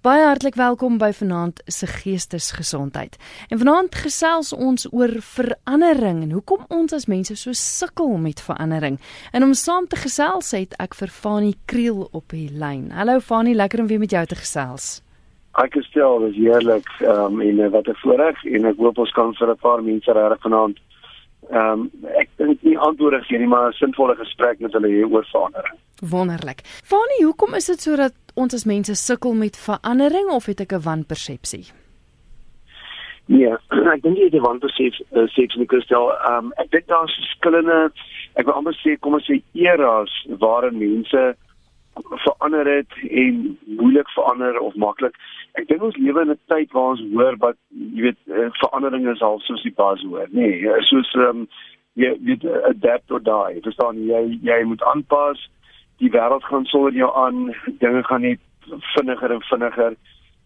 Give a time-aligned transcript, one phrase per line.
[0.00, 3.18] Baie hartlik welkom by Vanaand se Geestesgesondheid.
[3.52, 8.96] En vanaand gesels ons oor verandering en hoekom ons as mense so sukkel met verandering.
[9.36, 12.88] En om saam te gesels het ek vir Fanie Kriel op die lyn.
[12.96, 15.02] Hallo Fanie, lekker om weer met jou te gesels.
[15.60, 19.52] Ek gestel, dis heerlik um, en wat 'n voorreg en ek hoop ons kan vir
[19.52, 20.80] 'n paar mense regtig vanaand
[21.50, 21.90] ehm um,
[22.20, 25.76] ek dink nie antwoorde gee nie, maar 'n sinvolle gesprek met hulle hier oor verandering.
[26.00, 26.60] Wonderlik.
[26.84, 30.82] Fanie, hoekom is dit sodat ons as mense sukkel met verandering of het ek 'n
[30.82, 31.66] wanpersepsie?
[33.26, 33.54] Nee,
[33.94, 36.10] ek dink jy 'n wanpersepsie uh, sê nie Christel.
[36.10, 37.92] Ehm um, ek dink daar's verskillende
[38.34, 40.12] ek wil amper sê kom ons sê eras
[40.42, 41.22] waarin mense
[42.24, 45.14] verander het en moeilik verander of maklik.
[45.58, 49.08] Ek dink ons lewe in 'n tyd waar ons hoor wat jy weet eh, verandering
[49.10, 50.26] is al soos die bas hoor.
[50.30, 51.48] Nee, soos ehm um,
[51.94, 53.62] jy weet adapt or die.
[53.62, 55.48] Verstaan jy jy moet aanpas
[56.00, 57.50] die wêreld gaan sonder jou aan,
[57.82, 58.40] dinge gaan net
[58.94, 59.96] vinniger en vinniger.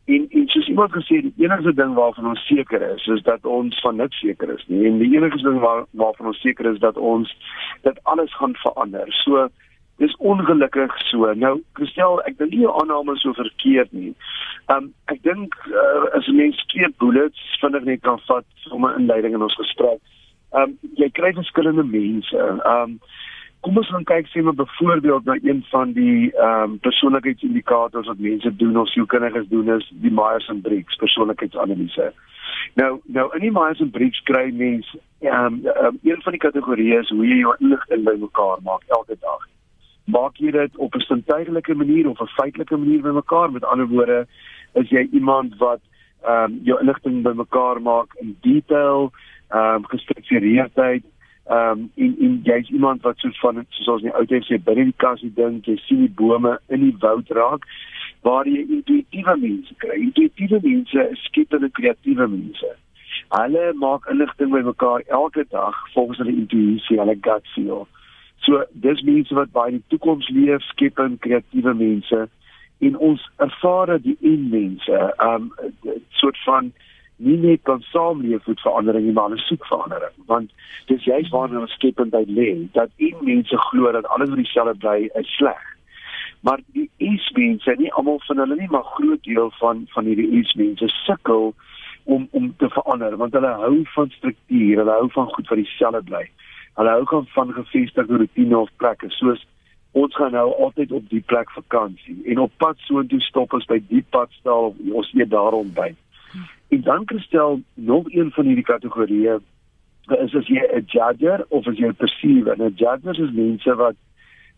[0.04, 3.44] En en soos iemand gesê het, die enigste ding waarvan ons seker is, is dat
[3.48, 4.86] ons van niks seker is nie.
[4.86, 7.36] En die enigste ding waar waarvan ons seker is dat ons
[7.82, 9.12] dat alles gaan verander.
[9.24, 9.48] So
[9.96, 11.32] dis ongelukkig so.
[11.34, 14.12] Nou, Christel, ek dink nie jou aanname so verkeerd nie.
[14.74, 18.98] Um ek dink uh, as 'n mens twee bullets vinnig net kan vat om 'n
[19.00, 20.00] inleiding in ons gesprek.
[20.52, 22.42] Um jy kry verskillende mense.
[22.64, 23.00] Um
[23.64, 28.18] kom ons gaan kyk sê maar byvoorbeeld na een van die ehm um, persoonlikheidsindikators wat
[28.26, 32.12] mense doen of sielkundiges doen is die Myers-Briggs persoonlikheidsanalise.
[32.80, 35.56] Nou nou in die Myers-Briggs kry mense ehm um,
[35.86, 39.48] um, een van die kategorieë is hoe jy jou inligting bymekaar maak elke dag.
[40.16, 43.52] Maak jy dit op 'n sintuiglike manier of 'n feitelike manier bymekaar?
[43.52, 44.26] Met ander woorde,
[44.74, 45.80] is jy iemand wat
[46.22, 49.10] ehm um, jou inligting bymekaar maak in detail,
[49.48, 51.02] ehm um, gestruktureerdheid
[51.46, 54.46] Ehm um, en en jy's iemand wat soos van soos ons in die ou tyd
[54.48, 57.66] sê binne die kassie dink, jy sien die bome in die woud raak
[58.24, 59.98] waar jy intuïtiewe mense kry.
[60.06, 62.70] Intuïtiewe mense is skepende kreatiewe mense.
[63.34, 67.84] Hulle maak inligting bymekaar elke dag volgens hulle intuïsie, hulle gut feel.
[68.46, 72.24] So dis mense wat baie in die toekoms leef, skepende kreatiewe mense
[72.88, 75.52] en ons ervare die en mense, um,
[76.20, 76.72] soort van
[77.16, 80.16] nie net kan saamleef met verandering nie, maar hulle soek verandering.
[80.26, 80.50] Want
[80.90, 85.10] dis juist waarna ons skependheid lê, dat in mense glo dat alles wat dieselfde bly
[85.20, 85.62] is sleg.
[86.44, 90.90] Maar die is-mense, nie almal van hulle nie, maar groot deel van van hierdie is-mense
[91.04, 91.54] sukkel
[92.04, 96.02] om om te verander want hulle hou van struktuur, hulle hou van goed wat dieselfde
[96.10, 96.26] bly.
[96.76, 99.46] Hulle hou van van gevestigde rotine of plekke soos
[99.94, 103.78] ons gaan nou altyd op die plek vakansie en op pad soontoe stop ons by
[103.88, 105.98] die padstal of ons eet daar ontbyt.
[106.68, 109.38] En dan kristel nog een van hierdie kategorieë
[110.08, 112.56] is as jy 'n judger of as jy 'n perceiver.
[112.58, 113.96] 'n Judger is mense wat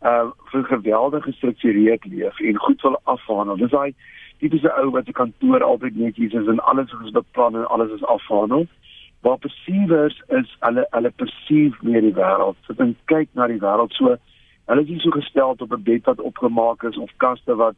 [0.02, 3.56] uh vir geweldig gestruktureerd leef en goed wil afhandel.
[3.56, 3.94] Dis daai
[4.38, 8.04] tipiese ou wat 'n kantoor altyd netjies is en alles is beplan en alles is
[8.04, 8.66] afhandel.
[9.20, 12.56] Waar perceivers is hulle hulle perceive meer die wêreld.
[12.76, 14.16] Dan kyk na die wêreld so
[14.66, 17.74] hulle is nie so gestel op 'n bed wat opgemaak is of kaste wat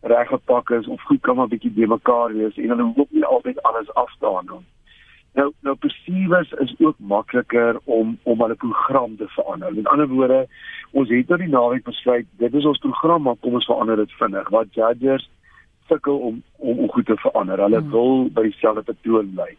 [0.00, 3.62] reggepak is of goed kan maar bietjie be mekaar wees en hulle hoef nie altyd
[3.62, 4.62] alles af te handel.
[5.34, 9.74] Nou nou perceivers is ook makliker om om hulle program te verander.
[9.74, 10.46] Met ander woorde,
[10.90, 14.12] ons het nou die naweek besluit, dit is ons program, maar kom ons verander dit
[14.22, 14.48] vinnig.
[14.48, 15.28] Wat judges
[15.90, 17.58] sukkel om om om goed te verander.
[17.58, 17.90] Hulle hmm.
[17.90, 19.50] wil by dieselfde patroon bly.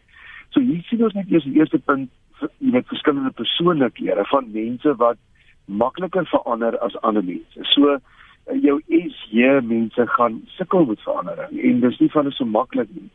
[0.52, 2.10] So hier sien ons net eers die eerste punt
[2.58, 5.20] met verskillende persoonlikhede van mense wat
[5.64, 7.68] makliker verander as ander mense.
[7.74, 7.98] So
[8.46, 13.08] jou SJ mense gaan sukkel met verandering en dis nie van so maklik nie.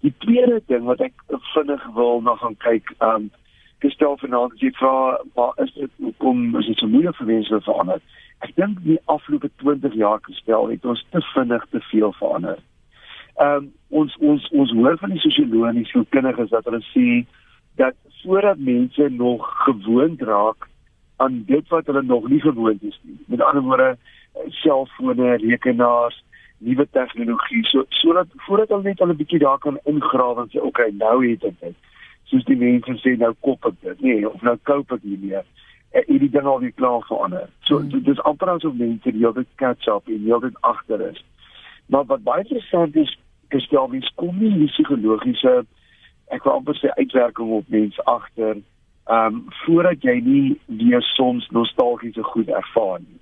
[0.00, 1.14] Die tweede ding wat ek
[1.54, 3.30] vinnig wil na gaan kyk, um
[3.82, 7.54] gestel vanaand as jy vra, waar is dit hoekom is dit so moeilik vir mense
[7.54, 8.02] om te verander?
[8.46, 12.58] Ek dink die afgelope 20 jaar gestel het ons te vinnig te veel verander.
[13.42, 17.24] Um ons ons ons hoor van die sosioloë en die sielkundiges dat hulle sê
[17.80, 20.68] dat voordat mense nog gewoond raak
[21.22, 23.18] aan dit wat hulle nog nie gewoond is nie.
[23.26, 23.96] Met ander woorde,
[24.62, 26.22] selfone, rekenaars,
[26.58, 30.60] nuwe tegnologie so sodat voordat hulle net al 'n bietjie daar kan ingrawe en sê
[30.60, 31.76] okay, nou het ek dit.
[32.24, 34.00] Soos die mense sê nou koop ek dit.
[34.00, 35.44] Nee, of nou koop ek nie meer.
[35.92, 37.48] En hierdie ding al weer klaar verander.
[37.60, 38.02] So hmm.
[38.04, 41.24] dis amper asof mense die hele catch up en die hele agter is.
[41.86, 45.64] Maar wat baie interessant is, is al wie kom nie die psigologiese
[46.34, 48.58] ek wil amper sê uitwerking op mense agter
[49.08, 53.20] ehm um, voordat jy nie weer soms nostalgiese goed ervaar nie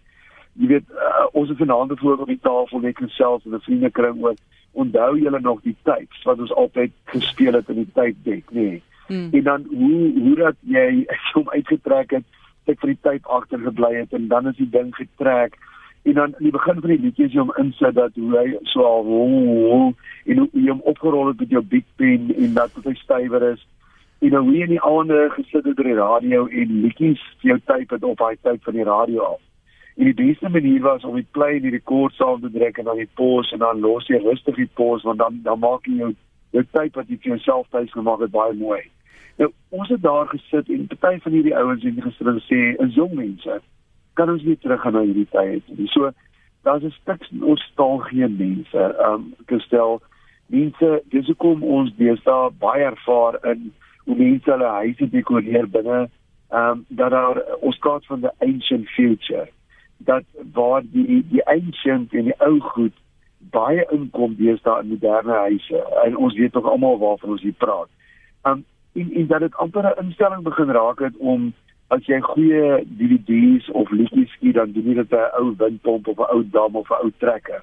[0.58, 4.22] jy weet uh, ons het vanaand voor op die tafel net gesels met 'n vriendekring
[4.22, 4.34] oor
[4.72, 8.82] onthou julle nog die tyd wat ons altyd gespeel het in die tydbek nê nee.
[9.06, 9.28] hmm.
[9.32, 11.06] en dan hoe hoe dat jy
[11.36, 12.24] hom uitgetrek het
[12.66, 15.58] ek vir die tyd agter gebly het en dan is die ding getrek
[16.02, 18.58] en dan in die begin van die liedjie is jy om insit dat hoe hy
[18.62, 19.94] so al hoe
[20.86, 23.66] opgerol het met jou big pen en dat dit stywer is.
[24.18, 27.58] En nou hier in die aande gesit het by die radio en liedjies vir jou
[27.72, 29.42] tyd het op daai tyd van die radio af.
[29.96, 32.84] En die beste manier was om die play en die rekord saam te druk en
[32.84, 35.96] dan die pause en dan los jy rustig die pause want dan dan maak jy
[36.02, 36.10] jou
[36.52, 38.82] jou tyd wat jy vir jouself tyd gemaak het baie mooi.
[39.40, 39.48] Nou
[39.78, 43.60] ons het daar gesit en party van hierdie ouens het gister gesê, "Is jong mense,
[44.20, 46.12] kan ons nie terug gaan na hierdie tyd nie." So
[46.62, 48.78] daar's 'n stuk nostalgie mense.
[49.00, 50.00] Ehm um, gestel
[50.46, 53.72] mense, dis hoekom ons deesdae baie ervaar in
[54.04, 56.08] hoe mense hulle huise dekoreer binne
[56.50, 59.48] ehm um, dat daar ons praat van the ancient future
[59.96, 62.94] dat waar die die ancient en die ou goed
[63.38, 67.88] baie inkom deesdae in moderne huise en ons weet tog almal waarvan ons hier praat.
[68.42, 68.64] Um
[68.96, 71.52] en en dat dit amper 'n instelling begin raak het om
[71.88, 76.18] as jy goeie DVD's of liedjies skiet dan doen jy dit 'n ou windpomp of
[76.18, 77.62] 'n ou dam of 'n ou trekker.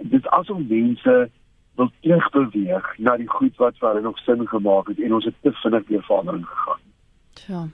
[0.00, 1.30] Dit is asof mense
[1.76, 5.34] wil terugbeweeg na die goed wat vir hulle nog sin gemaak het en ons het
[5.42, 6.80] te vinnig weer verandering gegaan.
[7.46, 7.68] Ja.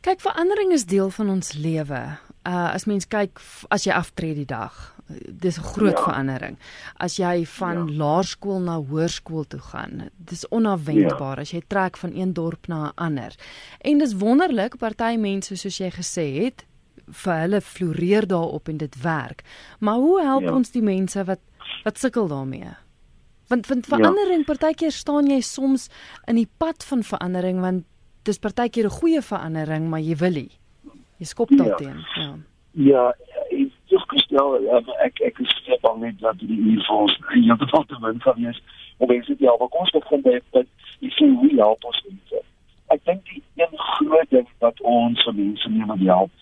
[0.00, 2.18] Kyk, verandering is deel van ons lewe
[2.48, 4.72] uh as mens kyk as jy aftree die dag
[5.28, 6.02] dis 'n groot ja.
[6.04, 6.56] verandering
[6.96, 7.94] as jy van ja.
[8.02, 11.42] laerskool na hoërskool toe gaan dis onverwendbaar ja.
[11.42, 13.34] as jy trek van een dorp na 'n ander
[13.80, 16.64] en dis wonderlik party mense soos jy gesê het
[17.06, 19.42] vir hulle floreer daarop en dit werk
[19.78, 20.54] maar hoe help ja.
[20.54, 21.40] ons die mense wat
[21.84, 22.76] wat sukkel daarmee
[23.48, 23.96] want want ja.
[23.96, 24.54] verandering ja.
[24.54, 25.88] partykeer staan jy soms
[26.26, 27.84] in die pad van verandering want
[28.22, 30.59] dis partykeer 'n goeie verandering maar jy wil nie
[31.20, 32.00] Jy skop daarteen.
[32.16, 32.30] Ja.
[32.72, 33.06] Ja,
[33.50, 37.42] ek dis gestel, ja, ek ek is steeds bang net dat die hier vols jy
[37.50, 38.60] het tot te min van is
[39.02, 39.64] om mense te help.
[39.70, 40.68] Kom ons begin by dat
[41.02, 42.44] jy sien hoe help ons mense.
[42.94, 46.36] Ek dink die een groot ding wat ons vir mense nie moet help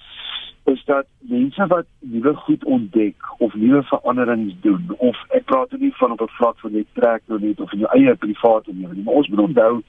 [0.69, 5.93] is dat mense wat nuwe goed ontdek of nuwe veranderings doen of ek praat nie
[5.97, 8.95] van op 'n vlak van net trek nou net of in jou eie private lewe
[8.95, 9.83] nie, maar ons moet onthou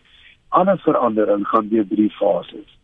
[0.50, 2.79] alle verandering gaan deur drie fases.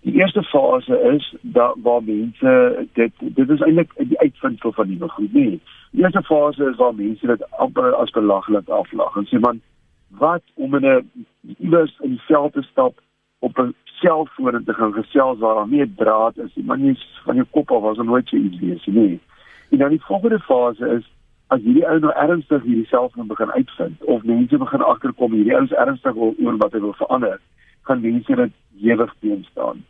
[0.00, 5.08] Die eerste fase is dat waar mense dit dit is eintlik die uitvinding van nuwe
[5.08, 5.60] goed nie.
[5.90, 9.60] Die eerste fase is waar mense dit amper as belaglik aflag en sê man
[10.08, 11.26] wat om in 'n
[11.58, 13.00] iewers in die veld te stap
[13.38, 16.98] op 'n selfoon te gaan gesels waar daar nie 'n draad is nie, maar nie
[17.24, 19.20] van jou kop af was er nooit so iets wees nie.
[19.70, 21.10] En dan die volgende fase is
[21.46, 25.62] as hierdie ou nou ernstig hierdie selfoon begin uitvind of mense begin agterkom hierdie ou
[25.62, 27.40] is ernstig oor wat hy wil verander,
[27.86, 28.52] gaan mense dit
[28.90, 29.84] ewig teenstaan.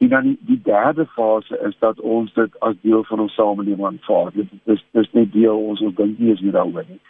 [0.00, 3.86] En dan die, die derde fase is dat ons dit as deel van ons samelewing
[3.86, 4.30] aanvaar.
[4.32, 7.00] Dit is dis net deel ons ons dink nie is nie daaroor nie.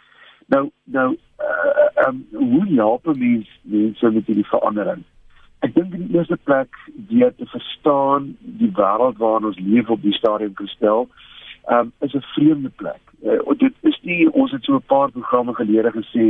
[0.51, 1.07] Nou nou
[1.39, 5.05] uh, um, hoe help mens mense met hierdie verandering?
[5.63, 6.75] Ek dink in die eerste plek
[7.11, 11.07] deur te verstaan die wêreld waarin ons leef op die stadium gestel,
[11.69, 13.01] um, is 'n vreemde plek.
[13.23, 16.27] Uh, dit is nie ons het so 'n paar programme gelede gesê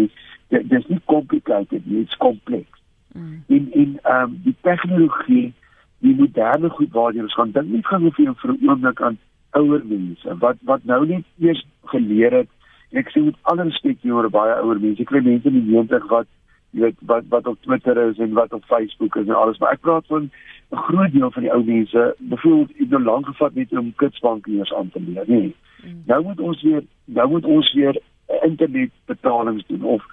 [0.47, 2.80] dit is nie complicated nie, dit's kompleks.
[3.13, 3.43] Mm.
[3.47, 5.53] In in ehm um, die tegnologie
[6.01, 9.17] die moderne goed waartoe ons gaan dink nie gaan vir 'n oomblik aan
[9.51, 12.49] ouer mense wat wat nou net eers geleer het
[12.91, 15.67] ek sê met alle respek jy oor baie ouer mense ek kry mense in die
[15.73, 16.27] 90 wat
[16.71, 19.75] jy weet wat wat op Twitter is en wat op Facebook is en alles maar
[19.75, 20.29] ek praat van
[20.71, 24.73] 'n groot deel van die ou mense byvoorbeeld het nou lank gevat net om kitsbankiers
[24.73, 26.01] aan te leer nee mm.
[26.05, 28.01] nou moet ons weer nou moet ons weer
[28.41, 30.03] internet betalings doen of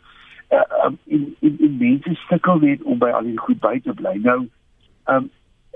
[0.51, 3.93] uh, um, in in in mense sukkel net om by al die goed by te
[3.93, 4.41] bly nou
[5.07, 5.31] um,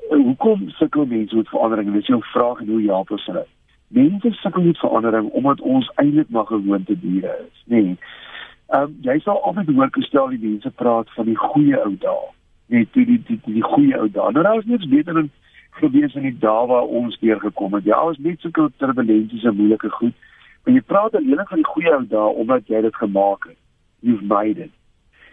[0.09, 1.93] hoekom sukkel mense met verandering?
[1.93, 3.47] Dis jou vraag en hoe help ons hulle?
[3.89, 7.83] Mense sukkel met verandering omdat ons eintlik maar gewoonte diere is, nê?
[7.83, 7.97] Nee.
[8.73, 12.29] Ehm um, jy sal altyd hoor gestel die mense praat van die goeie ou dae.
[12.73, 14.33] Nee, die die die die, die goeie ou dae.
[14.33, 15.31] Nou daar is niks beter dan
[15.81, 17.85] gewees in die dae waar ons deur gekom het.
[17.85, 20.17] Ja, ons net sulke turbulensies en moeilike goed.
[20.65, 23.61] Maar jy praat alleen van die goeie ou dae omdat jy dit gemaak het.
[24.03, 24.71] You've made it.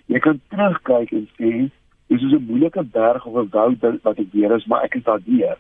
[0.08, 1.70] Jy kan terugkyk en sê
[2.10, 5.04] Dis is 'n moeilike berg of 'n woud wat ek weer is, maar ek het
[5.04, 5.58] daar deur.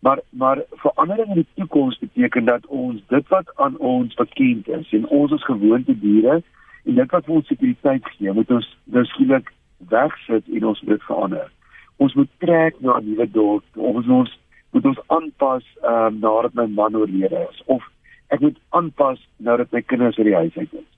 [0.00, 4.92] Maar maar verandering in die toekoms beteken dat ons dit wat aan ons bekend is
[4.92, 6.42] en ons as gewoonte diere
[6.84, 11.02] en dit wat vir ons sekuriteit gee, moet ons nou skielik wegsit en ons moet
[11.02, 11.50] verander.
[11.96, 14.38] Ons moet trek na 'n nuwe dorp ons ons
[14.72, 17.82] moet ons aanpas ehm um, nadat my man oorlede is of
[18.28, 20.90] ek moet aanpas nadat my kinders uit die huis uit is.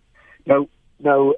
[0.44, 0.68] Nou
[1.02, 1.34] Nou,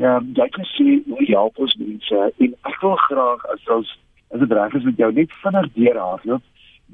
[0.00, 3.90] ehm jy kan sê hoe help ons mense en ek wil graag as ons
[4.32, 6.44] as dit reg is met jou net vinnig deurhardloop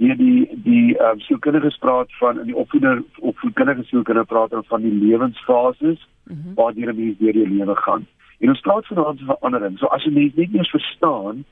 [0.00, 4.82] deur die die ehm um, sielkundige spraak van in die opvoeder opvoedkundige sielkundige praat van
[4.82, 6.54] die lewensfases mm -hmm.
[6.54, 8.06] waar die mens deur die lewe gaan.
[8.38, 9.78] En ons praat vanaand van verandering.
[9.78, 11.44] So as jy net nie eens verstaan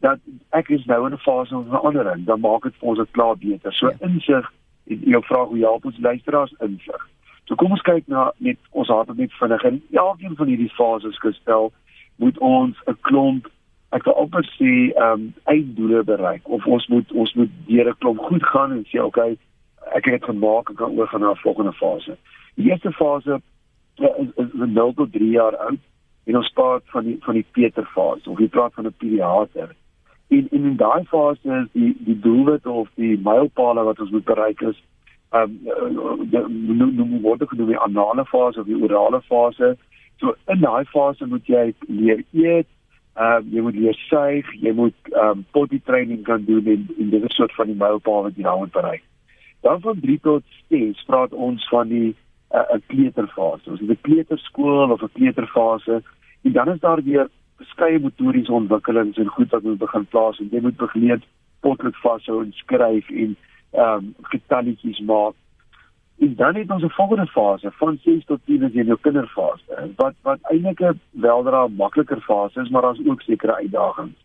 [0.00, 0.18] dat
[0.50, 3.36] ek is nou in 'n fase van verandering, dan maak dit vir ons dit klaar
[3.36, 3.72] beter.
[3.72, 3.96] So ja.
[4.00, 4.52] insig
[4.86, 7.08] en jou vraag hoe help ons luisteraars insig
[7.46, 11.18] So kom ons kyk na net ons het net vinnig in elkeen van hierdie fases
[11.22, 11.72] gestel
[12.16, 13.46] moet ons 'n klomp
[13.94, 17.98] ek wil amper sê ehm um, einddoele bereik of ons moet ons moet deur 'n
[17.98, 19.38] klomp goed gaan en sê okay
[19.94, 22.16] ek het dit gemaak ek kan oorgaan na 'n volgende fase.
[22.56, 23.40] Die eerste fase
[23.94, 25.82] ja, is is 'n 0 tot 3 jaar oud
[26.24, 29.74] en ons praat van die van die Peterfase of jy praat van 'n pediater.
[30.28, 34.24] En, en in daai fase is die die doelwit of die mylpale wat ons moet
[34.24, 34.82] bereik is
[35.34, 36.28] ehm um,
[36.78, 39.76] nou nou word dit genoem die anale fase of die orale fase.
[40.20, 42.68] So in daai fase moet jy leer eet,
[43.16, 46.86] ehm um, jy moet leer suig, jy moet ehm um, potty training kan doen en
[46.98, 49.02] en dit is soort van die mylpaal wat jy daar moet bereik.
[49.66, 52.14] Dan van 3 tot 6 praat ons van die
[52.54, 53.70] 'n uh, kleuterfase.
[53.70, 56.02] Ons het 'n kleuterskool of 'n kleuterfase
[56.42, 60.48] en dan is daar weer verskeie motoriese ontwikkelings en goed wat moet begin plaas en
[60.50, 61.22] jy moet begin
[61.60, 63.36] potlood vashou en skryf en
[63.76, 65.34] ehm um, getalletjies maak.
[66.18, 70.14] En dan het ons 'n volgende fase van 6 tot 10 is jou kinderfase wat
[70.22, 74.24] wat eintlik 'n weldra makliker fase is, maar daar's ook sekere uitdagings.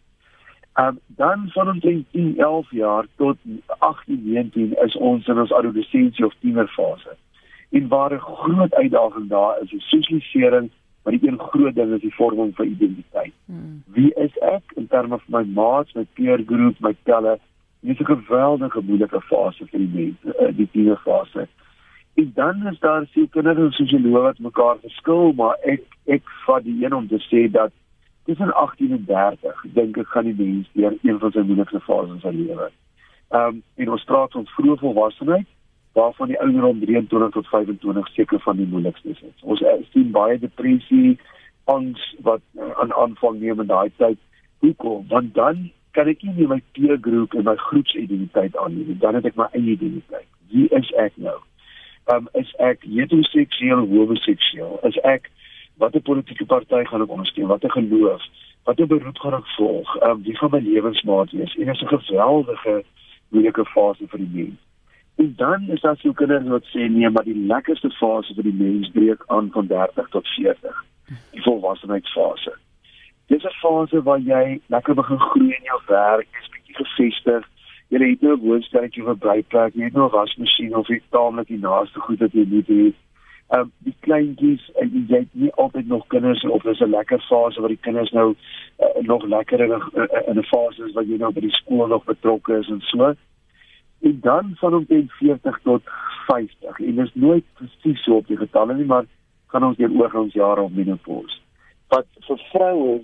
[0.73, 1.79] Ehm um, dan van ons
[2.11, 7.15] 10, 11 jaar tot 18, 19 is ons in ons adolessensie of tienerfase.
[7.69, 10.71] En waar 'n groot uitdaging daar is, is sosialisering,
[11.03, 13.33] maar die een groot ding is die vorming van identiteit.
[13.45, 13.83] Hmm.
[13.85, 17.39] Wie is ek in terme van my maats, my peer group, my pelle?
[17.81, 21.47] Dit is 'n geweldige moeilike fase vir die mense, eh, die tienerfase.
[22.13, 26.93] En dan is daar sekere sosioloë wat mekaar verskil, maar ek ek vat die een
[26.93, 27.71] om te sê dat
[28.25, 32.11] tussen 18 en 30 dink ek gaan die mens deur een van sy moeilikste fases
[32.11, 32.69] in sy lewe.
[33.31, 35.47] Ehm um, in ons praat ons vroeë volwassenheid
[35.93, 39.43] waarvan die ouderdom 23 tot 25 seker van die moeilikstes is.
[39.43, 41.17] Ons sien baie depressie,
[41.63, 44.19] angs wat uh, aan aanvang neem in daai tyd.
[44.59, 45.07] Hoekom?
[45.07, 48.97] Want dan kan ek nie my peer groep en my groepsidentiteit aanneem nie.
[48.99, 50.27] Dan het ek my eie identiteit.
[50.51, 51.37] Wie is ek nou?
[52.09, 54.79] Ehm um, is ek heteroseksueel of homoseksueel?
[54.89, 55.29] Is ek
[55.81, 57.51] watter politieke party gaan ek ondersteun?
[57.51, 58.23] Watter geloof?
[58.69, 59.95] Watter beroep gaan ek volg?
[60.01, 61.55] Ehm um, wie gaan my lewensmaat wees?
[61.55, 62.83] En dit is 'n geweldige
[63.29, 64.59] moeilike fase vir die mens.
[65.15, 68.57] En dan is daar so kinders wat sê nee, maar die lekkerste fase vir die
[68.63, 70.83] mens breek aan van 30 tot 40.
[71.31, 72.57] Die volwassenheidsfase.
[73.31, 77.47] Dis 'n fase waar jy lekker begin groei in jou werk, jy's bietjie gefestig.
[77.87, 81.47] Jy het nou 'n woonstelletjie vir blyplek, jy het nou 'n wasmasjien of jy taamlik
[81.47, 82.93] die naaste goed wat jy moet hê
[83.51, 87.19] ehm um, die kleintjies en jy het nie altyd nog kinders of dis 'n lekker
[87.29, 88.35] fase waar die kinders nou
[88.79, 89.81] uh, nog lekker in 'n
[90.29, 93.13] in 'n fase is wat jy nou by die skool nog betrokke is en so.
[94.01, 95.81] En dan van omtrent 40 tot
[96.27, 96.79] 50.
[96.79, 99.05] En dit is nooit presies so op die getalle nie, maar
[99.47, 101.37] gaan ons deur oorgangsjare of menopause.
[101.87, 103.01] Wat vir vroue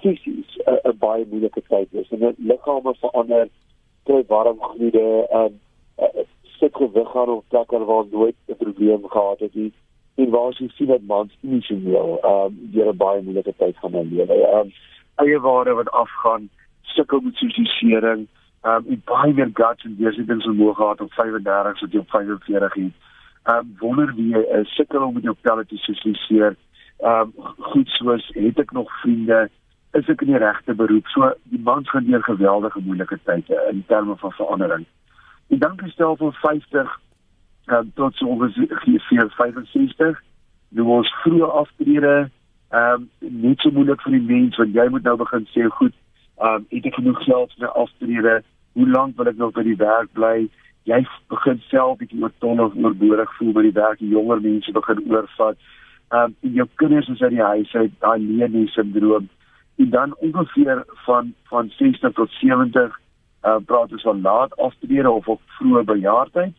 [0.00, 3.48] fisies 'n baie moeilike tyd is en hulle liggame verander,
[4.04, 5.60] kry warm gloede, ehm um,
[6.58, 9.72] sit gewig gaan op plekke waar nooit 'n probleem gehad het nie
[10.14, 11.54] en waar jy sien dat mans ehm
[12.24, 14.34] um, deur 'n baie moeilike tyd gaan in lewe.
[14.34, 14.72] Ehm um,
[15.14, 16.48] eie ware wat afgaan,
[16.82, 18.26] sukkel met sosialisering,
[18.62, 22.10] ehm um, en baie meer guts en deursettings vermoë gehad op 35 so jy op
[22.10, 22.92] 45 het.
[23.42, 26.56] Ehm um, wonder wie jy is, sukkel om met jou pelle te sosialiseer.
[26.98, 29.50] Ehm um, goed soos het ek nog vriende?
[29.92, 31.08] Is ek in die regte beroep?
[31.12, 34.84] So die mans gaan deur geweldige moeilike tye in terme van verandering.
[35.52, 37.00] En dan gestel van 50
[37.66, 40.22] uh, tot so ongeveer 65.
[40.68, 42.14] Nou ons vroeë aftrede
[42.72, 45.92] ehm um, nie so moeilik vir die mens want jy moet nou begin sê goed,
[46.40, 48.38] ehm um, het ek genoeg geld vir aftrede?
[48.72, 50.48] Hoe lank wil ek nog by die werk bly?
[50.88, 55.04] Jy begin self bietjie oorton of oorbodig voel by die werk, die jonger mense begin
[55.12, 55.60] oorvat.
[56.16, 59.28] Ehm um, jou kinders is uit die huis uit, daai leenie sindroom.
[59.76, 63.00] En dan ongeveer van van 60 tot 70
[63.44, 66.54] uh, praat ons van laat aftrede of op vroeë bejaardheid.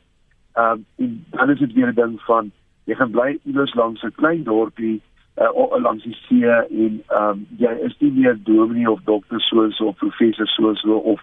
[0.53, 2.51] Ehm um, en dan is dit weer 'n ding van
[2.83, 5.01] jy gaan bly iewers langs 'n klein dorpie
[5.37, 9.81] uh, langs die see en ehm um, jy is nie meer dominee of dokter soos
[9.81, 11.21] of professor soos of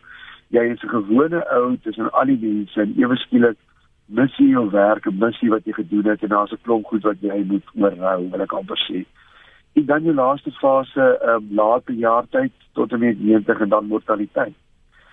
[0.48, 3.56] jy is 'n gewone ou tussen al die mense en ewe skielik
[4.10, 7.02] mis jy jou werk, mis jy wat jy gedoen het en daar's 'n klomp goed
[7.02, 9.04] wat jy moet oorhou, wil ek amper sê.
[9.72, 13.86] En dan die laaste fase, ehm um, laat bejaardheid tot en met 90 en dan
[13.86, 14.54] mortaliteit.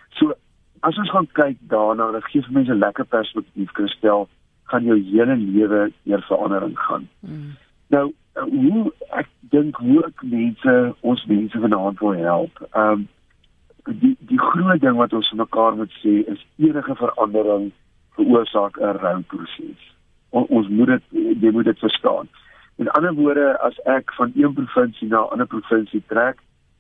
[0.09, 0.33] So
[0.79, 4.27] as ons gaan kyk daarna, dit gee vir mense 'n lekker perspektief kristel
[4.63, 7.09] gaan jou hele lewe deur verandering gaan.
[7.19, 7.55] Mm.
[7.87, 12.67] Nou, hoe ek dink hoe ek mense, ons mense vanaand wil help.
[12.71, 13.07] Ehm um,
[13.87, 17.71] die die groot ding wat ons mekaar moet sê is enige verandering
[18.17, 19.81] veroorsaak 'n rouproses.
[20.29, 21.03] On, ons moet dit
[21.41, 22.27] jy moet dit verstaan.
[22.77, 26.38] In ander woorde, as ek van een provinsie na 'n ander provinsie trek,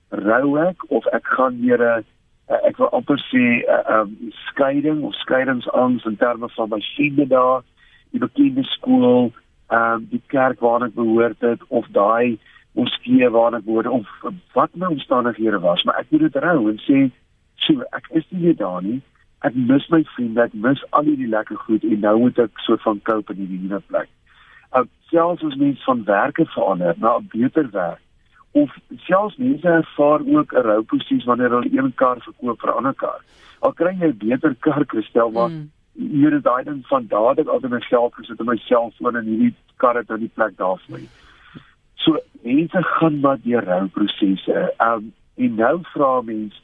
[0.09, 2.05] rou ek of ek gaan weer 'n
[2.49, 6.81] uh, ek wil amper sê 'n uh, um, skeiding of skeidingsangs in terme van my
[6.95, 7.61] vriende daar,
[8.11, 9.31] die bekende skool,
[9.67, 12.39] ehm um, die kerk waarna ek behoort het of daai
[12.71, 14.07] moskee waarna ek behoort of
[14.53, 17.11] wat my omstandighede was, maar ek moet dit rou en sê,
[17.55, 19.01] "So, ek is nie meer daar nie.
[19.41, 22.81] Ek mis my vriende, ek mis al die lekker goed en nou moet ek soort
[22.81, 24.09] van cope in hierdie nuwe plek."
[24.77, 28.01] Uh, selfs as mens van werke verander na 'n beter werk
[28.51, 32.93] of selfs mense ervaar ook 'n rouproses wanneer hulle een kar verkoop vir 'n ander
[32.93, 33.21] kar.
[33.59, 35.71] Al kry jy 'n beter kar gestel maar mm.
[35.93, 39.53] hier is daai ding van dadelik altyd my geld gesit in my selfoon en hierdie
[39.77, 41.07] kar het nou die plek daar vir my.
[41.95, 44.73] So mense gaan maar deur rouprosesse.
[44.79, 46.57] Um en nou vra mense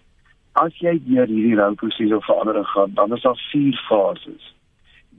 [0.52, 4.53] as jy deur hierdie rouproses of verandering gaan, dan is daar vier fases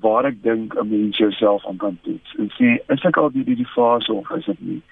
[0.04, 3.48] waar ek dink 'n mens jouself aan kan toets en sê is ek al deur
[3.50, 4.82] hierdie fase of is dit nie.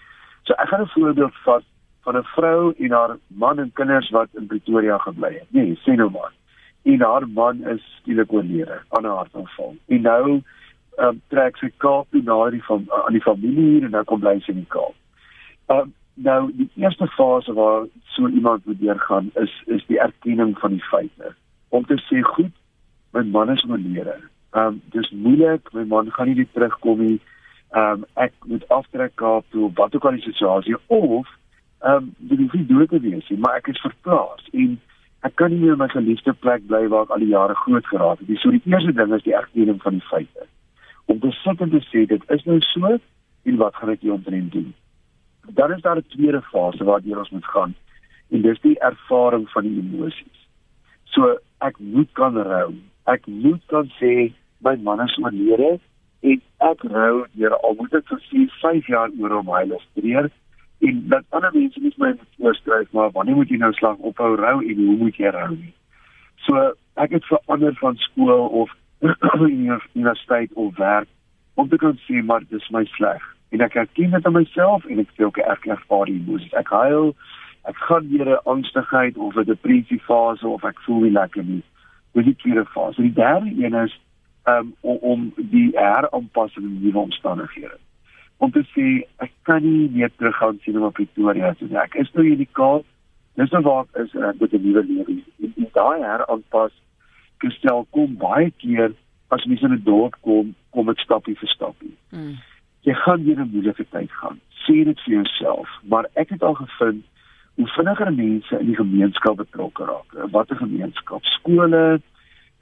[0.45, 1.64] So ek gaan 'n voorbeeld vat
[2.04, 5.49] van 'n vrou en haar man en kinders wat in Pretoria gebly het.
[5.49, 6.33] Nee, sê nou maar.
[6.83, 9.76] En haar man is skielik oorlede aan 'n hartaanval.
[9.88, 10.42] En nou
[10.99, 14.21] um, trek sy Kaap toe na die van aan die familie hier en nou kom
[14.21, 14.95] bly sy in die Kaap.
[15.69, 20.71] Um, nou die eerste fase waar so iemand moet deurgaan is is die erkenning van
[20.71, 21.35] die feite.
[21.69, 22.52] Om te sê goed,
[23.12, 24.16] my man is oorlede.
[24.52, 27.21] Ehm um, dis moeilik, my man gaan nie terugkom nie.
[27.73, 31.28] Ehm um, ek moet aftrek Kaap toe wat ook al die situasie of
[31.80, 34.75] ehm um, dit is dood te wees maar ek is verplaas en
[35.28, 38.21] ek kan nie meer my geliefde plek bly waar ek al die jare groot geraak
[38.21, 38.37] het nie.
[38.42, 40.47] So die eerste ding is die erkenning van die feite.
[41.06, 44.52] Om te sit en te sê dit is nou so en wat gaan ek hieromtrent
[44.52, 44.68] doen?
[45.56, 47.75] Dan is daar 'n tweede fase waar ons moet gaan
[48.30, 50.38] en dis die ervaring van die emosies.
[51.04, 52.75] So ek moet kan rou.
[53.06, 54.32] Ek moet kan sê
[54.62, 55.78] my man is oorlede
[56.23, 60.31] en ek rou deur al moet dit vir 5 jaar oor hom illustreer
[60.88, 64.57] en dat ander mense nie my voorskryf maar wanneer moet jy nou slag ophou rou
[64.61, 65.75] en hoe moet jy rou nie.
[66.47, 68.71] So ek het verander van skool of
[69.50, 71.09] universiteit of werk
[71.54, 75.02] om te kan sê maar dis my sleg en ek erken dit aan myself en
[75.02, 76.54] ek sê ook ek ervaar die emosies.
[76.57, 77.12] Ek huil,
[77.69, 81.62] ek gaan deur 'n angstigheid of 'n depressie fase of ek voel nie lekker nie.
[82.14, 83.03] Dis die tweede fase.
[83.03, 84.01] Die derde een is
[84.44, 87.78] um, om om die heraanpassing in nuwe omstandighede.
[88.37, 88.87] Om te sê
[89.22, 92.55] ek kan nie meer teruggaan sien op Pretoria so ek is nou hier in die
[92.59, 92.87] Kaap.
[93.40, 95.20] Dis nou waar is en ek moet 'n nuwe lewe hê.
[95.44, 96.74] En, en daai heraanpas
[97.38, 98.92] gestel kom baie keer
[99.28, 101.96] as mens in 'n dorp kom, kom dit stappie vir stappie.
[102.11, 102.37] Mm.
[102.83, 104.40] Jy gaan hier 'n moeilike tyd gaan.
[104.66, 107.05] Sê dit vir jouself, maar ek het al gevind
[107.55, 110.31] hoe vinniger mense in die gemeenskap betrokke raak.
[110.31, 112.00] Wat 'n gemeenskap, skole,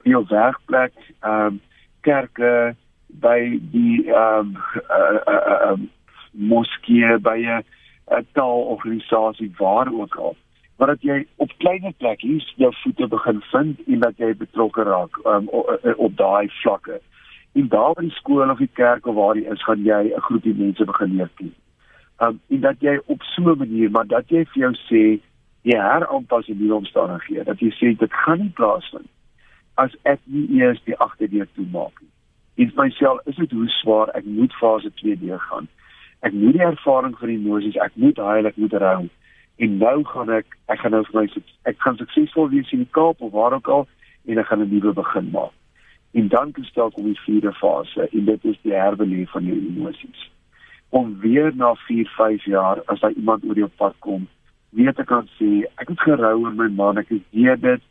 [0.03, 1.61] jou werkplek, ehm um,
[2.01, 2.75] kerke
[3.21, 4.57] by die ehm um,
[4.89, 5.79] uh, uh, uh,
[6.31, 10.35] moskee by 'n taalorganisasie waar ook al
[10.81, 15.19] maar dat jy op kleiner plekkies jou voete begin vind en dat jy betrokke raak
[15.29, 16.97] um, op, op daai vlakke.
[17.53, 20.25] En daar by die skool of die kerk of waar jy is, gaan jy 'n
[20.27, 21.53] groepie mense begin leer ken.
[22.17, 25.03] Um en dat jy op so 'n manier, maar dat jy vir jou sê
[25.61, 27.43] jy heraanpas die omstandighede.
[27.43, 29.09] Dat jy sê dit gaan nie plaasvind
[29.83, 32.11] as ek nie eers die agterdeur toe maak nie.
[32.61, 35.69] En myself is dit hoe swaar ek moet fase 2 deur gaan.
[36.21, 38.99] Ek moet die ervaring van emosies, ek moet huil, ek moet rou.
[39.61, 41.25] En nou gaan ek ek gaan nou vir my
[41.69, 43.87] ek gaan suksesvol wees in die Kaap of waar ook al
[44.29, 45.55] en ek gaan 'n nuwe begin maak.
[46.11, 50.29] En dan gestel kom die vierde fase en dit is die herbeleef van jou emosies.
[50.89, 54.27] Om weer na 4, 5 jaar as daar iemand oor jou pad kom,
[54.69, 57.81] weet ek kan sê ek het gerou oor my man, ek is deur dit.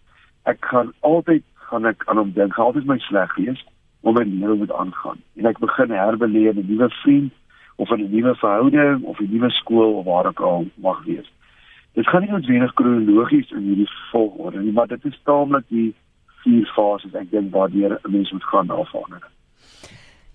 [0.44, 2.58] Ek gaan altyd gaan ek aan hom dink.
[2.58, 3.60] Altyd my sleg gees
[4.00, 5.18] om my lewe moet aangaan.
[5.38, 7.32] En ek begin herbeleef 'n nuwe vriend
[7.76, 11.28] of 'n nuwe verhouding of 'n nuwe skool of waar ek al mag wees.
[11.92, 15.94] Dit gaan nie noodwendig kronologies in hierdie volgorde nie, maar dit is taamlik die
[16.42, 19.32] vier fases ek dink waardeur 'n mens moet gaan verandering.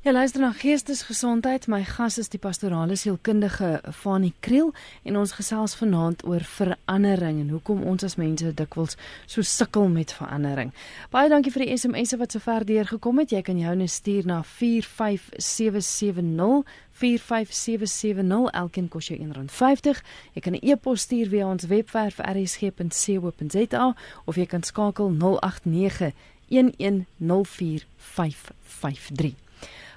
[0.05, 1.67] Ja, luister na Geestesgesondheid.
[1.67, 7.49] My gas is die pastorale sielkundige Fanie Kriel en ons gesels vanaand oor verandering en
[7.49, 8.93] hoekom ons as mense dikwels
[9.25, 10.69] so sukkel met verandering.
[11.09, 13.33] Baie dankie vir die SMS'e wat sover deurgekom het.
[13.33, 16.61] Jy kan joune stuur na 45770
[17.01, 20.05] 45770 elkeen kos jou R1.50.
[20.37, 23.85] Jy kan 'n e-pos stuur via ons webwerf rsg.co.za
[24.25, 26.13] of jy kan skakel 089
[26.53, 29.44] 1104553.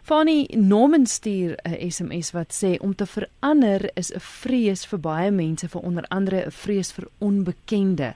[0.09, 5.31] Fanny Norman stuur 'n SMS wat sê om te verander is 'n vrees vir baie
[5.31, 8.14] mense vir onder andere 'n vrees vir onbekende.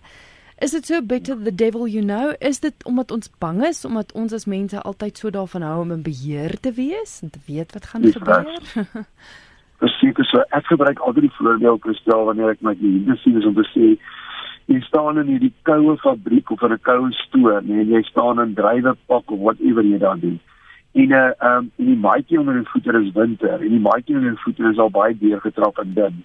[0.58, 2.32] Is dit so better the devil you know?
[2.40, 5.90] Is dit omdat ons bang is omdat ons as mense altyd so daarvan hou om
[5.90, 8.46] in beheer te wees en te weet wat gaan gebeur?
[9.78, 13.54] Presies, so ek gebruik altyd die voorbeeld gestel wanneer ek my kliënte sien is om
[13.54, 13.98] te sê
[14.66, 18.54] jy staan in hierdie koue fabriek of in 'n koue stoor, nee, jy staan in
[18.54, 20.40] drywe pak of whatever jy daar doen
[20.92, 24.16] En 'n uh, um en die maatjie onder die voete is winter en die maatjie
[24.16, 26.24] onder die voete is al baie deurgetrap en dun.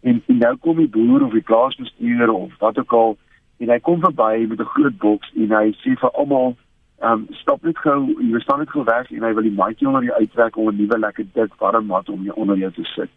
[0.00, 3.16] En, en nou kom die boer of die plaasbestuurder of wat ook al
[3.56, 6.56] en hy kom verby met 'n groot boks en hy sê vir almal
[7.02, 10.04] um stop net gou, jy staan net gou weg en hy wil die maatjie onder
[10.04, 13.10] jou uittrek om 'n nuwe lekker dik warm mat om jou onder jou te sit.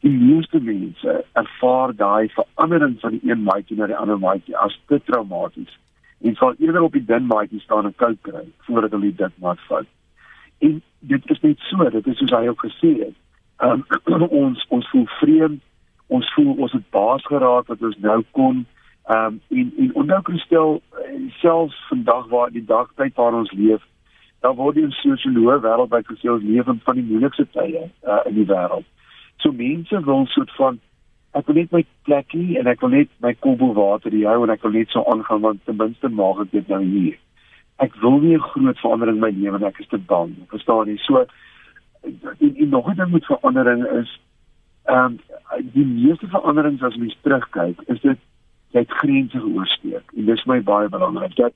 [0.00, 4.80] Die meeste mense ervaar daai verandering van die een maatjie na die ander maatjie as
[4.86, 5.78] te traumaties.
[6.20, 9.58] En sal eerder op die dun maatjie staan en koud kry voordat hulle dit mat
[9.68, 9.86] vat.
[10.66, 13.16] En dit is net so, dit is soos hy ook gesê het.
[13.64, 13.84] Um
[14.44, 15.62] ons ons voel vreemd,
[16.06, 18.64] ons voel ons het baas geraak wat ons nou kon
[19.10, 23.52] Ehm um, en en onthou kristel eh, selfs vandag waar die dag tyd waar ons
[23.52, 23.82] leef,
[24.40, 28.36] daar word die sosiale wêreldwyd gesê ons leef in van die moeilikste tye uh, in
[28.38, 28.86] die wêreld.
[29.42, 30.78] So mense wil soort van
[31.32, 34.62] ek wil net my plekkie en ek wil net my kobbel water hê en ek
[34.68, 37.18] wil net so aangaan want ten minste maak ek dit nou hier.
[37.80, 40.34] Ek wil nie 'n groot verandering in my lewe en ek is te bang.
[40.48, 40.96] Verstaan jy?
[40.96, 41.24] So
[42.02, 44.20] en, en nog 'n ding met verandering is
[44.84, 45.18] ehm um,
[45.72, 48.18] die meeste veranderings as mens terugkyk, is dit
[48.70, 51.54] jy het grense geoorskry en dis my baie belangrik dat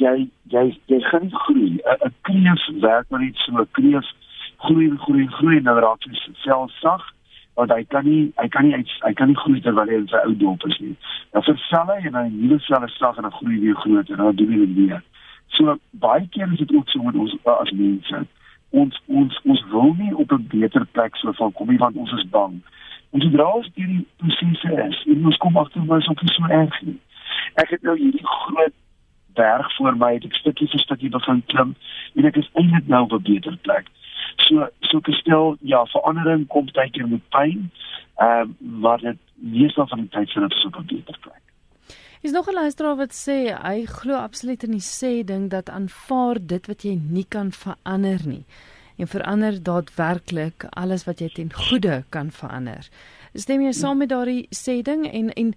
[0.00, 4.06] jy jy jy gaan nie groei 'n kreef werk maar net so 'n kreef
[4.64, 7.02] groei groei groei nou raak hy self sag
[7.54, 10.22] want hy kan nie hy kan nie hy, kan nie groei terwyl hy in sy
[10.24, 10.96] ou dop is nie
[11.32, 14.36] dan versal hy en hy nuwe selle sag en dan groei weer groter en dan
[14.36, 15.02] doen hy dit weer
[15.56, 18.26] so baie keer is dit ook so met ons as mense
[18.70, 22.12] ons ons ons wil nie op 'n beter plek so van kom nie want ons
[22.12, 22.60] is bang
[23.10, 26.76] En sodra ons hierdie prosesse is, en ons kom agter maar so iets so erg.
[27.58, 28.76] Ek het nou hierdie groot
[29.38, 31.72] berg voor my, ek stukkie vir stukkie begin klim
[32.18, 33.90] en ek is eintlik nou op 'n beter plek.
[34.46, 37.70] So so gestel, ja, verandering kom keer met pyn.
[38.22, 41.42] Ehm uh, maar dit meestal van die tyd sien dit op 'n beter plek.
[42.22, 46.36] Is nog 'n luisteraar wat sê hy glo absoluut in die sê ding dat aanvaar
[46.46, 48.44] dit wat jy nie kan verander nie
[49.00, 52.88] en verander daadwerklik alles wat jy ten goeie kan verander.
[53.34, 55.54] Stem jy saam met daardie sê ding en en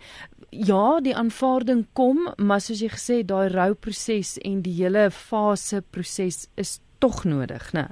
[0.49, 6.47] ja, die aanvaarding kom, maar soos jy gesê daai rouproses en die hele fase proses
[6.55, 7.87] is tog nodig, né?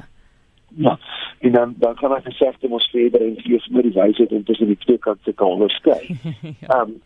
[0.75, 0.99] Ja.
[1.39, 2.25] En dan dan kan ek
[2.69, 6.17] moet verder en jy moet die wysheid om tussen die twee kante te kan onderskei.
[6.69, 7.01] Ehm um,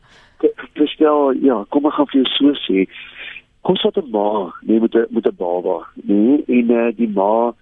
[0.95, 2.87] stel ja, kom ek gaan vir jou so sê.
[3.65, 7.53] Kom sat 'n ma, nee met 'n met 'n baba, nee, en uh, die ma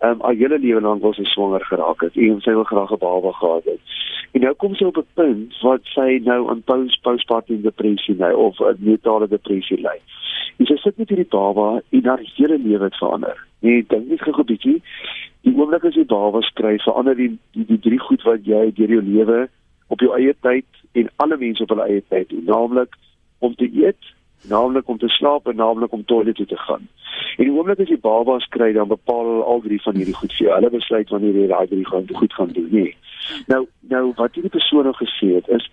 [0.00, 2.92] ehm um, al hele lewe lank wil sy swanger geraak het en sy wil graag
[2.92, 3.80] 'n baba gehad het.
[4.32, 8.32] En nou kom sy op 'n punt wat sy nou aan post postpartum depressie ly
[8.32, 9.98] of 'n neurale depressie ly.
[10.56, 13.36] En sy sit met hierdie baba en haar hele lewe het verander.
[13.60, 14.82] Nee, dink net gou 'n bietjie.
[15.42, 18.88] Die oomblik as jy baba skry, verander die, die die drie goed wat jy deur
[18.88, 19.48] jou lewe
[19.90, 20.66] op jou eie tyd
[20.98, 22.96] en alle mense op hulle eie tyd doen, naamlik
[23.38, 24.10] om te eet,
[24.48, 26.88] naamlik om te slaap en naamlik om toilet toe te gaan.
[27.36, 30.32] En die oomblik as jy babas kry, dan bepaal hulle al drie van hierdie goed
[30.36, 30.54] vir jou.
[30.54, 32.96] Hulle besluit wanneer jy daai drie gaan goed gaan doen, nee.
[33.52, 35.66] Nou nou wat hierdie persoon nou gesê het is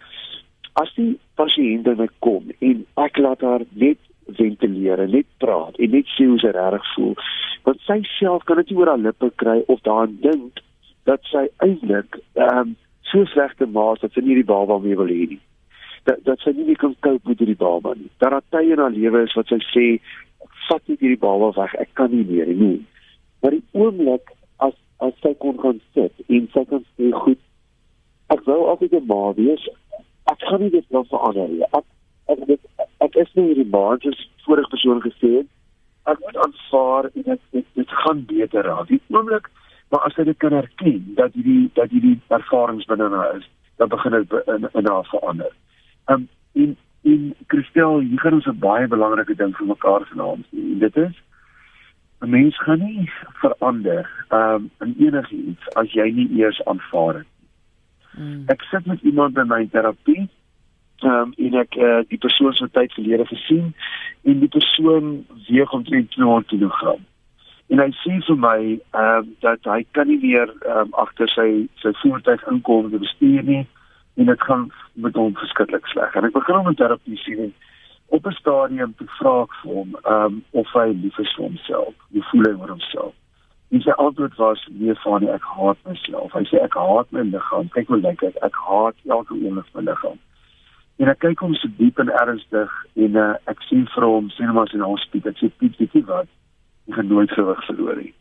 [0.78, 4.02] as die pasiënt dan kom en ek laat haar net
[4.38, 7.14] ventileer, net praat en net sê hoe sy regtig voel,
[7.66, 10.62] want sy self kan dit nie oor haar lippe kry of daaraan dink
[11.10, 12.76] dat sy eintlik ehm um,
[13.12, 15.42] so slegte maas dat sy nie die baba meer wil hê nie
[16.08, 18.10] dat dat sy nie kan cope met hierdie baba nie.
[18.24, 19.86] Dat daar tye in haar lewe is wat sy sê
[20.68, 22.78] vat net hierdie baba weg, ek kan nie meer nie.
[23.42, 24.32] Maar die oomblik
[24.68, 27.42] as as sy kon gaan sit en sy kan sê goed,
[28.36, 29.68] ek wou altyd 'n ma wees.
[30.32, 31.68] Ek kan nie dit nou verander nie.
[31.80, 31.86] Ek
[32.32, 32.62] ek dit
[33.04, 35.48] ek is nie hierdie ma soos vorige persoon gesê het.
[36.08, 38.88] Ek moet aanvaar en dit dit, dit gaan beter raak.
[38.88, 39.52] Die oomblik
[39.90, 43.88] maar as jy dit kan erken dat hierdie dat hierdie ervarings binne haar is, dan
[43.90, 45.54] begin dit in in haar verander.
[46.06, 50.46] Ehm um, en en Christel, hier gaan ons 'n baie belangrike ding vir mekaar vanaand
[50.50, 50.80] sien.
[50.80, 51.16] Dit is
[52.20, 57.28] 'n mens gaan nie verander ehm um, in enigiets as jy nie eers aanvaar het
[57.40, 57.48] nie.
[58.18, 58.44] Hmm.
[58.48, 60.30] Ek sit met iemand in my terapie
[60.98, 63.76] ehm um, en ek uh, die persoon se tyd verlede gesien
[64.24, 66.98] en die persoon weeg omtrent 200 kg.
[67.68, 71.30] En hy sê vir my ehm um, dat hy kan nie meer ehm um, agter
[71.34, 73.64] sy sy voertuig inkom te bestuur nie
[74.18, 76.16] en dit gaan met hom verskriklik sleg.
[76.16, 77.54] En ek begin om 'n terapie sien
[78.08, 82.24] op 'n stadium te vra vir hom um, of hy lief is vir homself, hoe
[82.32, 83.14] voel hy oor homself.
[83.70, 86.32] En sy antwoord was nee van ek haat myself.
[86.34, 87.68] Hy sê ek haat my liggaam.
[87.76, 88.36] Kyk hoe lyk ek.
[88.48, 90.20] Ek haat elke oomblik my liggaam.
[91.04, 94.48] En ek kyk hom so diep en ernstig en uh, ek sien vir hom sien
[94.48, 95.36] hom as 'n hospitaal.
[95.36, 96.32] Ek sê Piet, weet jy wat?
[96.88, 98.14] Jy gaan nooit gewig verloor nie.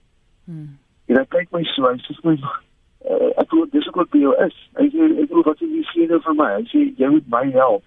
[0.47, 0.71] Hmm.
[1.07, 4.23] En hy kyk my so, hy sê my uh, ek glo dis ook wat by
[4.23, 4.57] jou is.
[4.79, 6.51] Hy sê ek glo wat jy sê nou vir my.
[6.59, 7.87] Hy sê jy moet my help.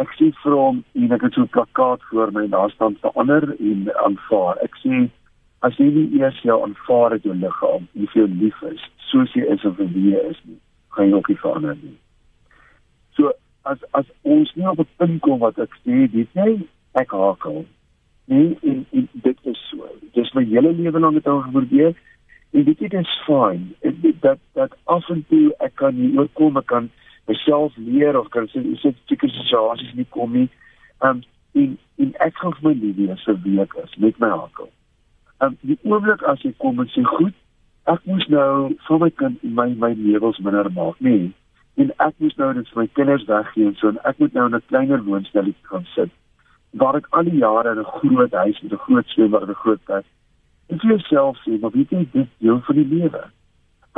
[0.00, 2.96] Ek sê vir hom en ek het so 'n plakkaat voor my en daar staan
[3.02, 4.58] verander en aanvaar.
[4.66, 5.08] Ek sê
[5.66, 9.64] as jy nie eers jou aanvaar het jou liggaam jy lief is soos jy is
[9.68, 10.58] of wie jy is nie,
[10.94, 11.96] gaan jy ook nie verander nie.
[13.16, 13.32] So
[13.68, 17.64] as as ons nie op 'n punt kom wat ek sê dit nie ek hakel
[18.26, 19.89] nie en, en dit is so.
[20.30, 21.94] Dis my hele lewe lank het al gebeur
[22.50, 23.74] en dit is fyn.
[24.20, 26.90] Dat dat af en toe ek kan oorkom ek kan
[27.26, 30.48] myself leer of kan sê is dit seker situasies nie kom nie.
[31.00, 34.70] Um en en ek gaan vir my liefie se week is met my hakel.
[35.40, 37.34] Um die oomblik as jy kom en sê goed,
[37.90, 41.32] ek moes nou vir my kind my my lewens minder maak, nee.
[41.74, 44.46] En ek moes nou net vir my kinders weggee en so en ek moet nou
[44.46, 46.14] in 'n kleiner woonstelletjie gaan sit
[46.70, 49.62] waar ek al die jare in 'n groot huis met 'n groot swembad en 'n
[49.66, 50.06] groot tuin.
[50.70, 53.22] Ek vir myself sê, maar weet jy dit deel van die lewe.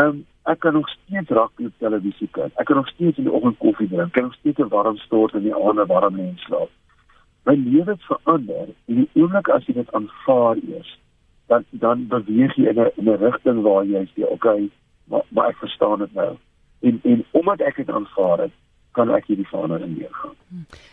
[0.00, 2.54] Um ek kan nog steeds rugby op televisie kyk.
[2.58, 4.08] Ek kan nog steeds in die oggend koffie drink.
[4.08, 6.70] Ek kan nog steeds 'n warm stort in die aande warm lê en slaap.
[7.44, 10.98] My lewe het verander en die oomblik as jy dit aanvaar eers,
[11.46, 14.70] dan dan beweeg jy in 'n in 'n rigting waar jy sê, "Oké, okay,
[15.04, 16.36] maar, maar ek verstaan dit nou."
[16.80, 18.52] En en omdat ek dit aanvaar het,
[18.92, 20.36] kan ek hierdie verandering deurgaan.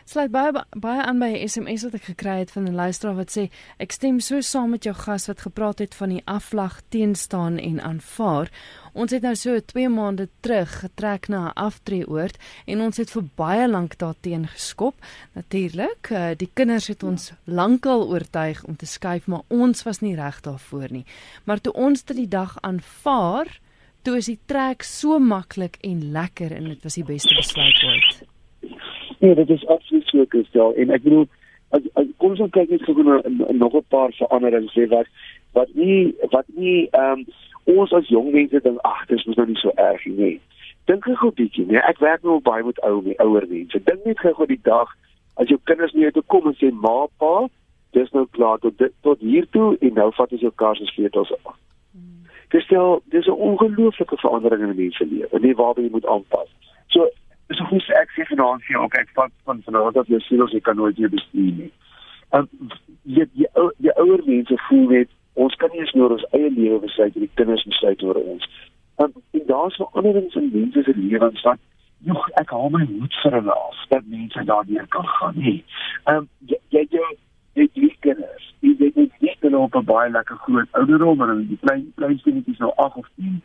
[0.08, 3.32] Sluit baie baie aan by 'n SMS wat ek gekry het van 'n luisteraar wat
[3.38, 7.58] sê ek stem so saam met jou gas wat gepraat het van die aflag teenstaan
[7.58, 8.50] en aanvaar.
[8.94, 13.24] Ons het nou so 2 maande terug getrek na 'n aftreeoord en ons het vir
[13.36, 14.96] baie lank daarteen geskop.
[15.34, 20.16] Natuurlik, eh, die kinders het ons lankal oortuig om te skuif, maar ons was nie
[20.16, 21.06] reg daarvoor nie.
[21.44, 23.60] Maar toe ons dit die dag aanvaar,
[24.04, 28.22] toe is die trek so maklik en lekker en dit was die beste besluit ooit.
[29.20, 31.28] Nee, dit is absoluut so gestel en ek bedoel
[31.76, 33.20] as, as kom ons kyk net gou na
[33.52, 35.08] nog 'n paar veranderings sê wat
[35.54, 37.26] wat nie wat nie ehm um,
[37.70, 40.40] ons as jong mense dink ag dis mos nou nie so erg nie.
[40.90, 43.84] Dink gou bietjie, nee, ek werk nou baie met ou ouer mense.
[43.84, 44.90] Dink net gou die dag
[45.36, 47.48] as jou kinders nie te kom en sê ma pa,
[47.94, 50.90] dis nou klaar tot dit, tot hier toe en nou vat ons jou kars en
[50.94, 51.56] sleutels af.
[52.50, 56.50] Gestel, dis 'n ongelooflike verandering in 'n mens se lewe, nie waarby jy moet aanpas.
[56.88, 57.10] So,
[57.48, 60.52] so hoe sê ek sê vanaand jou, okay, ek vat van vanaand af jou siels,
[60.52, 61.72] jy kan nooit weer bestuur nie.
[62.30, 62.50] En
[63.04, 66.80] jy jy jy ouer mense voel net ons kan nie eens oor ons eie lewe
[66.80, 68.50] besluit en die kinders besluit oor ons.
[68.98, 71.60] En, en daar's veranderings in mense se lewens wat
[72.08, 75.58] Joh, ek hou my hoed vir hulle af dat mense daardeur kan gaan nie.
[76.08, 77.08] Ehm um, jy jy jy
[77.60, 78.46] het drie kinders.
[78.64, 82.20] Jy weet nie wie hulle op 'n baie lekker groot ouderdom en die klein klein
[82.22, 83.42] kindertjies nou 8 of 10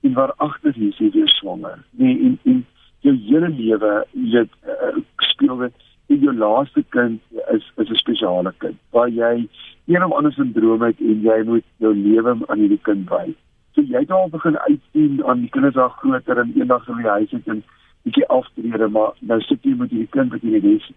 [0.00, 1.78] en waar agter hier sê jy swanger.
[1.90, 2.66] Nee, in in
[3.00, 5.74] jou hele lewe jy uh, speel dit
[6.06, 7.20] in jou laaste kind
[7.54, 9.48] is is 'n spesiale kind waar jy
[9.86, 13.34] een of ander sindroom het en jy moet jou lewe aan hierdie kind wy.
[13.74, 17.08] So jy het al begin uitsien aan die kinders al groter en eendag sal jy
[17.08, 17.62] huis het en
[18.02, 20.92] bietjie aftrede maar nou sit jy met hierdie kind wat jy net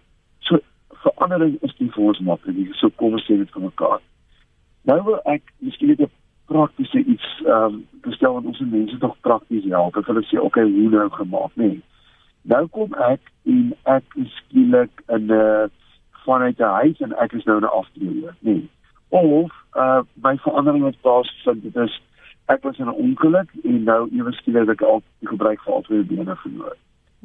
[1.02, 2.68] verandering is nie vir ons maklik nie.
[2.80, 4.00] So kom ons sê dit vir mekaar.
[4.88, 6.10] Nou wil ek miskien net 'n
[6.46, 9.96] praktiese iets ehm um, bestel wat ons mense tog prakties help.
[9.96, 11.66] Ek wil sê okay, hoe nou gemaak, nê.
[11.66, 11.82] Nee.
[12.42, 14.04] Nou kom ek en ek
[14.38, 15.68] skielik in 'n uh,
[16.24, 18.34] vanuit 'n huis en ek is nou 'n afdeling, nê.
[18.40, 18.68] Nee.
[19.08, 21.62] Of uh my verandering het plaasvind.
[21.62, 22.02] Dit is
[22.46, 26.02] ek was in 'n ongeluk en nou ewe skielik ek al gebruik van al twee
[26.02, 26.76] bene verloor.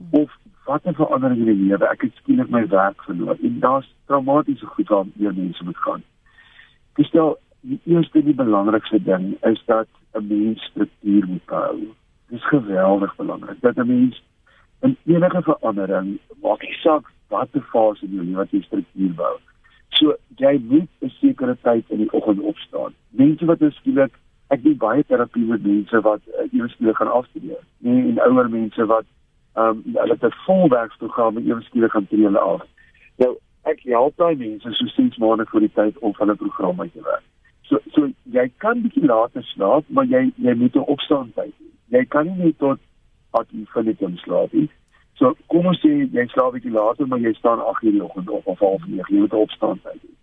[0.09, 1.85] Of wat 'n verandering in die lewe.
[1.85, 6.03] Ek het skielik my werk verloor en daar's traumatiese goed wat deur mense moet gaan.
[6.95, 7.35] Dis nou
[7.65, 11.77] die eerste die belangrikste ding is dat 'n mens struktuur moet hou.
[12.29, 14.23] Dit is geweldig belangrik dat 'n mens
[14.81, 19.35] in enige verandering maak nie saak watter fase in jou lewe jy struktuur bou.
[19.89, 22.93] So jy moet 'n sekere tyd in die oggend opstaan.
[23.09, 24.13] Mense wat nou skielik
[24.47, 27.63] ek doen baie terapie met mense wat uh, eers skielik gaan afstudeer.
[27.77, 29.05] Nee, en ouer mense wat
[29.55, 32.61] ehm um, hulle het 'n volwerksprogram en eweskielik gaan tree hulle af.
[33.17, 36.93] Nou ek help daai mense so sins maande voor die tyd om hulle program uit
[36.93, 37.23] te werk.
[37.69, 41.69] So so jy kan bietjie later slaap, maar jy jy moet 'n opstaan tyd hê.
[41.97, 42.79] Jy kan nie tot
[43.31, 44.69] ad infinitum slaap nie.
[45.17, 48.29] So kom ons sê jy slaap bietjie later, maar jy staan 8 uur die oggend
[48.29, 50.13] op of half 9, jy moet opstaan tyd hê.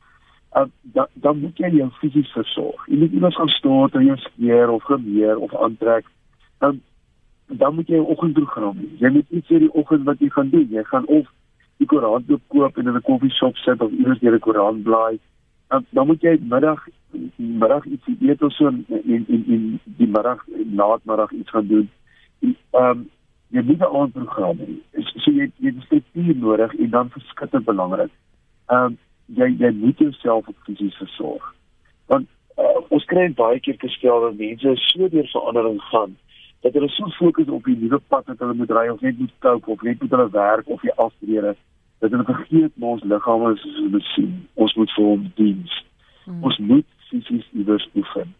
[0.54, 2.86] Uh, dan dan moet jy jou fisies versorg.
[2.86, 6.04] Jy moet iewers gaan staan, jy skeer of gemeer of aantrek.
[6.58, 6.80] Dan
[7.48, 8.88] dan moet jy 'n oggendprogram hê.
[8.98, 10.68] Jy moet iets vir die oggend wat jy gaan doen.
[10.70, 11.26] Jy gaan of
[11.78, 15.18] die koerant koop en in 'n koffieshop sit of iewers deur 'n koerant blaai.
[15.68, 16.86] Dan dan moet jy middag
[17.36, 20.44] middag iets eet of so en in in die middag
[20.74, 21.90] laatmiddag iets gaan doen.
[22.40, 23.08] Ehm um,
[23.48, 25.02] jy moet 'n aandprogram hê.
[25.16, 28.10] So jy jy het struktuur nodig en dan verskillend belangrik.
[28.66, 31.54] Ehm um, jy jy moet jouself op fisies versorg.
[32.06, 32.26] Want
[32.58, 36.16] uh, ons kry baie keer gestel dat mense so deur verandering gaan
[36.62, 39.32] dat hulle so fokus op die nuwe pad wat hulle moet ry of net moet
[39.38, 41.56] koop of net met hulle werk of die aftrede
[42.02, 44.32] dat hulle vergeet maar ons liggame is soos 'n masjien.
[44.54, 45.60] Ons moet vir hom dien.
[46.24, 46.42] Hmm.
[46.42, 48.34] Ons moet fisies iewers oefen.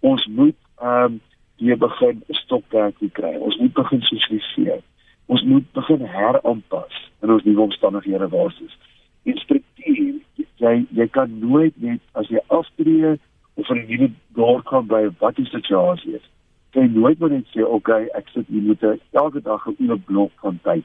[0.00, 1.20] Ons moet ehm um,
[1.56, 3.34] weer begin 'n stokperdjie kry.
[3.36, 4.82] Ons moet begin sosialiseer.
[5.26, 8.76] Ons moet begin heraanpas in ons nuwe omstandighede waar ons is.
[9.22, 10.22] Instruktief,
[10.56, 13.16] jy jy kan nooit net as jy aftree
[13.54, 16.26] of in 'n nuwe dorp gaan by wat die situasie is.
[16.70, 19.76] Jy nooit moet net sê, "Oké, okay, ek sit hier met 'n elke dag 'n
[19.78, 20.84] uur blok van tyd."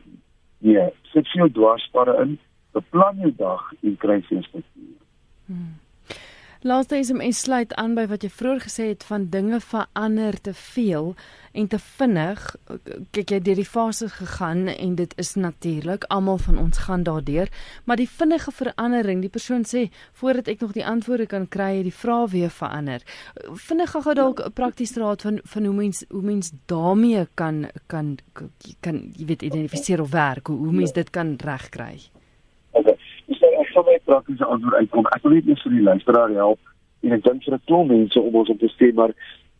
[0.57, 2.39] Nee, sit jou dwarsparre in,
[2.71, 4.99] beplan jou dag en kry struktuur.
[5.45, 5.80] Hmm.
[6.63, 11.07] Laaste SMS sluit aan by wat jy vroeër gesê het van dinge verander te veel
[11.57, 12.43] en te vinnig.
[13.17, 17.49] Kyk jy deur die fases gegaan en dit is natuurlik, almal van ons gaan daardeur,
[17.89, 19.87] maar die vinnige verandering, die persoon sê
[20.21, 23.01] voordat ek nog die antwoorde kan kry, het die vrae weer verander.
[23.65, 28.17] Vinnig gou dalk 'n praktiese raad van van hoe mens hoe mens daarmee kan kan
[28.81, 31.97] kan jy weet identifiseer of werk, hoe, hoe mens dit kan regkry.
[34.05, 35.07] Praktiese antwoord uitkom.
[35.15, 36.59] Ek wil net eers vir die luisteraar help
[37.01, 39.13] en ek dink vir 'n klomp mense om ons om te sê maar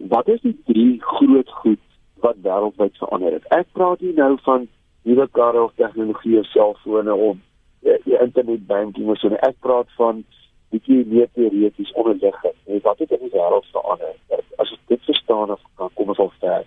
[0.10, 1.80] wat is die drie groot goed
[2.22, 3.46] wat wêreldwyd verander het?
[3.50, 4.68] Ek praat nie nou van
[5.04, 7.38] nuwe karre of tegnologie of selfone of
[7.82, 9.42] die, die internetbanking of so nie.
[9.42, 10.24] Ek praat van
[10.72, 12.58] bietjie meer teoreties onderliggend.
[12.68, 14.14] En wat het in die wêreld verander?
[14.62, 16.66] As ek dit verstaan of kan kom ons al ver.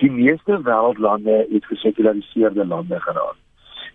[0.00, 3.40] Die meeste wêreldlande het gesekulariseerde lande geraak.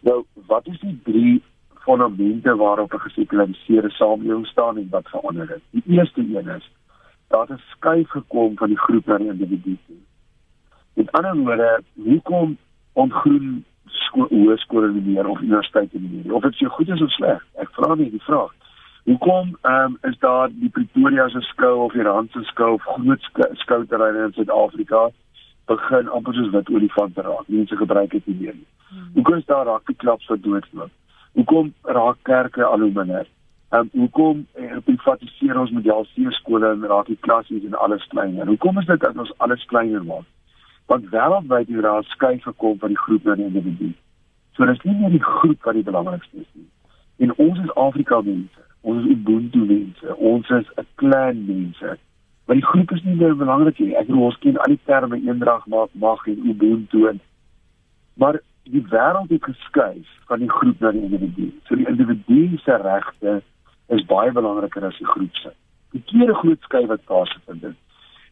[0.01, 1.39] Nou, wat is die drie
[1.79, 5.61] fondamente waarop 'n gesekulariseerde samelewing staan en wat verander het.
[5.69, 6.71] Die eerste een is
[7.27, 9.95] daar 'n skuif gekom van die groep na die individu toe.
[10.93, 12.57] Met ander woorde, hoekom
[12.93, 13.65] ontgroen
[14.11, 16.33] hoërskole nie meer of universiteite nie meer?
[16.33, 17.45] Of dit so goed is of sleg?
[17.55, 18.53] Ek vra nie die vraag.
[19.03, 22.81] Hoekom ehm um, is daar die Pretoria se skou of die Rand se skou of
[22.81, 25.09] groot skouterreine in Suid-Afrika
[25.65, 27.47] begin amper soos wit olifante raak.
[27.47, 28.67] Mense gebruik dit nie meer nie.
[28.89, 29.09] Hmm.
[29.13, 30.91] Hoekom is daar raak die klaps wat doodloop?
[31.39, 33.27] Hoekom raak kerke al hoe minder?
[33.69, 38.07] Ehm um, hoekom uh, privatiseer ons model C skole en raak die klasse en alles
[38.11, 38.47] kleiner?
[38.47, 40.25] Hoekom is dit dat ons alles kleiner maak?
[40.91, 43.93] Want wêreldwyd het daar skuif gekom van die groep na die individu.
[44.57, 46.67] So dis nie meer die groep wat die belangrikste is nie.
[47.23, 48.67] En ons is Afrika mense.
[48.81, 50.15] Ons is Ubuntu mense.
[50.33, 51.95] Ons is 'n clan mense.
[52.45, 53.95] Maar die groep is nie meer belangrik nie.
[53.95, 57.23] Ek bedoel ons ken al die terme eendrag maak mag en Ubuntu en
[58.19, 61.51] maar die wêreld het geskuif van die groep na die individu.
[61.67, 63.41] So die individu se regte
[63.87, 65.53] is baie belangriker as die groep se.
[65.91, 67.77] Die tweede groot skuif wat plaasvind is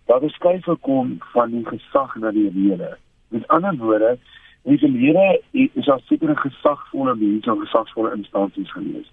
[0.08, 2.98] dat die skuif gekom van die gesag na die rede.
[3.28, 4.18] Met ander woorde,
[4.64, 9.10] die verlede is daar sekere gesagvolle mense of gesagsvolle instansies gewees.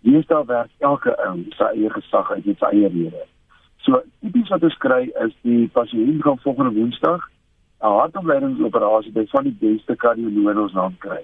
[0.00, 3.26] Hier staan werk elke ou sy eie gesag uit met sy eie rede.
[3.84, 7.28] So tipies wat ons kry is die pasiënt gaan volgende Woensdag
[7.80, 11.22] 'n hartopleidingsoperasie by van die beste kardioloë in ons land kry.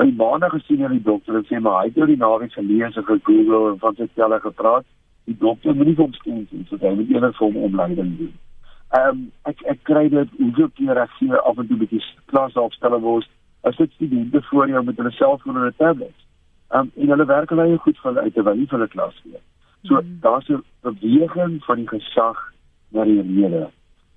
[0.00, 2.96] My maandag gesien aan die dokter en sê maar hy het oor die naweek gelees
[2.96, 4.86] en gegoogel en van sy telle gepraat.
[5.28, 8.32] Die dokter moenie hom steun nie, so hy moet eerder vir hom omleiding doen.
[8.96, 9.18] Ehm um,
[9.50, 12.00] ek ek kry dit hoeveel keer ek sien af en toe bietjie
[12.32, 13.28] klas opstelle word.
[13.68, 16.16] As dit studente voor jou met hulle selfoon en 'n tablet.
[16.70, 19.42] Ehm um, en hulle werk baie goed vir uit terwyl hulle klas gee.
[19.82, 20.18] So mm.
[20.20, 22.38] daar's 'n beweging van die gesag
[22.88, 23.68] na die lede.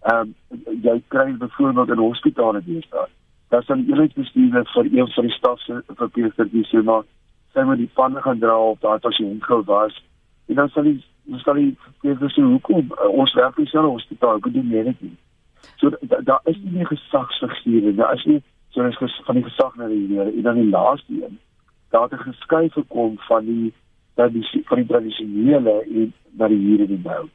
[0.04, 3.08] Ehm um, jy kry byvoorbeeld in hospitale deesdae.
[3.50, 7.04] Daar sal eenheidsbestuurder vir een van die staf se verpleegster die sê maar
[7.54, 10.00] sy moet die panne gaan dra op daai pasiënt gou was.
[10.48, 10.98] En dan sal die
[11.32, 15.06] dan sal die verpleegster sê hoekom uh, ons werk in selfe hospitaal, doen nie net
[15.06, 15.16] nie.
[15.80, 18.42] So daar da is nie gesagsfigure, daar is nie
[18.74, 21.39] so is ges, van die gesag na die Here en dan die laaste een.
[21.96, 23.74] Daar het 'n geskuif gekom van die
[24.16, 27.30] dat die van die tradisionele en na die hier en die nou.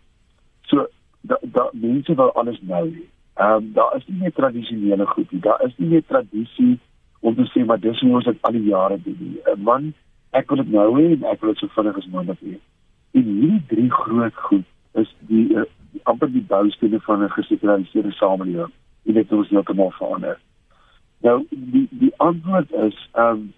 [0.66, 0.86] So
[1.28, 3.06] dat da, mense wil alles nou hê.
[3.38, 5.40] Ehm um, daar is nie meer tradisionele goed nie.
[5.40, 6.78] Daar is nie meer tradisie
[7.20, 9.38] om te sê maar dis hoe ons dit al die jare doen nie.
[9.44, 9.92] 'n Man,
[10.30, 12.56] ek wil dit nou hê en ek wil dit so vinnig as moontlik hê.
[13.12, 18.12] En hierdie drie groot goed is die, uh, die amper die boustene van 'n gesekulariseerde
[18.12, 18.72] samelewing.
[19.02, 20.38] Dit het ons heeltemal verander.
[21.22, 23.52] Nou die die antwoord is ehm um,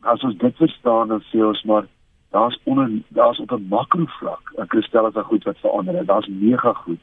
[0.00, 1.86] as ons dit verstaan dan sê ons maar
[2.30, 6.06] daar's onder daar's op 'n makro vlak 'n kristalline goed wat verander het.
[6.06, 7.00] Daar's mega goed.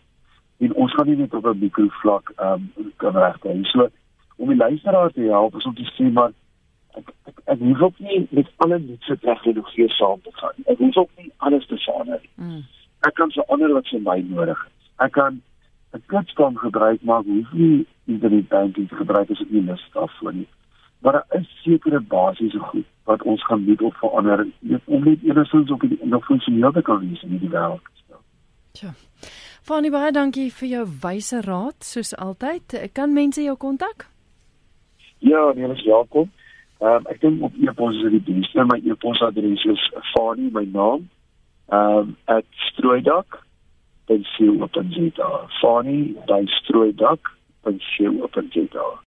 [0.58, 3.64] En ons gaan nie net op 'n mikro vlak ehm um, kan regkry.
[3.64, 3.89] So
[4.36, 6.32] om die luisteraar te help is om te sê maar
[6.93, 10.54] ek ek, ek hoef ook nie met alle nuutste tegnologie saam te gaan.
[10.66, 12.45] Ek hoef ook nie alles te verander nie.
[12.45, 12.64] Mm.
[12.99, 14.89] Ek kan so ander wat vir my nodig is.
[14.95, 15.41] Ek kan
[15.93, 20.34] 'n klitskom gebruik maar hoef nie internet banking te gebruik as ek nie lus daarvoor
[20.34, 20.47] nie
[21.00, 24.48] maar daar is sekere basiese goed wat ons gaan moet op verander
[24.86, 27.82] om net enigstens op die nog funksioneel te kan wees in die wêreld.
[28.72, 28.93] Ja.
[29.62, 32.89] Fanny baie dankie vir jou wyse raad soos altyd.
[32.93, 34.08] Kan mense jou kontak?
[35.18, 36.32] Ja, nee, is welkom.
[36.80, 38.66] Ehm um, ek dink op e-pos is dit die beste.
[38.66, 41.10] My e-posadres is Fanny, my naam.
[41.68, 43.45] Ehm um, @strooidak
[45.62, 49.00] fani by strooidak.co.za